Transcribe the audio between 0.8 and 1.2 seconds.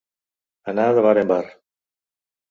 de bar